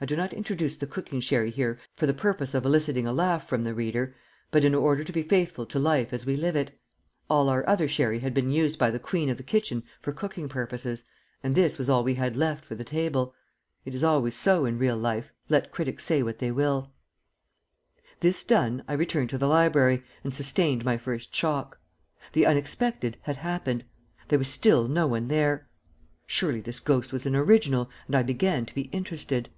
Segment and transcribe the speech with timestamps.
[0.00, 3.48] I do not introduce the cooking sherry here for the purpose of eliciting a laugh
[3.48, 4.14] from the reader,
[4.52, 6.80] but in order to be faithful to life as we live it.
[7.28, 10.48] All our other sherry had been used by the queen of the kitchen for cooking
[10.48, 11.02] purposes,
[11.42, 13.34] and this was all we had left for the table.
[13.84, 16.92] It is always so in real life, let critics say what they will.
[18.20, 20.84] [Illustration: "THERE WAS NO ONE THERE"] This done, I returned to the library, and sustained
[20.84, 21.80] my first shock.
[22.34, 23.84] The unexpected had happened.
[24.28, 25.68] There was still no one there.
[26.24, 29.48] Surely this ghost was an original, and I began to be interested.